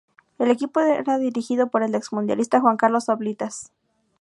El 0.39 0.49
equipo 0.49 0.79
era 0.79 1.19
dirigido 1.19 1.67
por 1.69 1.83
el 1.83 1.93
ex 1.93 2.11
mundialista 2.11 2.59
Juan 2.59 2.75
Carlos 2.75 3.07
Oblitas. 3.07 3.71